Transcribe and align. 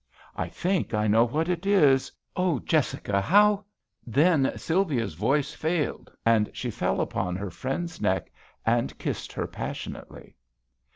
"I 0.35 0.49
think 0.49 0.95
I 0.95 1.05
know 1.05 1.25
what 1.25 1.47
it 1.47 1.63
is. 1.67 2.11
Oh! 2.35 2.57
Jessica, 2.57 3.21
how" 3.21 3.65
Then 4.17 4.51
Sylvia's 4.57 5.13
voice 5.13 5.53
failed, 5.53 6.11
and 6.25 6.49
she 6.55 6.71
fell 6.71 7.01
upon 7.01 7.35
her 7.35 7.51
friend's 7.51 8.01
neck 8.01 8.31
and 8.65 8.97
kissed 8.97 9.31
her 9.33 9.45
passionately. 9.45 10.35